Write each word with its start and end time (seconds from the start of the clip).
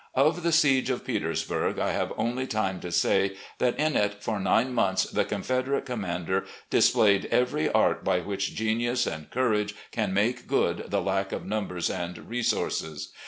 Of 0.27 0.41
the 0.41 0.51
siege 0.51 0.89
of 0.89 1.05
Petersburg, 1.05 1.77
I 1.77 1.91
have 1.91 2.11
only 2.17 2.47
time 2.47 2.79
to 2.79 2.91
say 2.91 3.35
that 3.59 3.77
in 3.77 3.95
it 3.95 4.23
for 4.23 4.39
nine 4.39 4.73
months 4.73 5.03
the 5.03 5.23
Confederate 5.23 5.85
com 5.85 6.01
THE 6.01 6.07
SURRENDER 6.07 6.33
149 6.33 6.37
mander 6.41 6.67
displayed 6.71 7.25
every 7.25 7.71
art 7.71 8.03
by 8.03 8.19
which 8.21 8.55
genius 8.55 9.05
and 9.05 9.29
courage 9.29 9.75
can 9.91 10.11
make 10.11 10.47
good 10.47 10.85
the 10.87 11.03
lack 11.03 11.31
of 11.31 11.45
numbers 11.45 11.91
and 11.91 12.17
resources. 12.27 13.13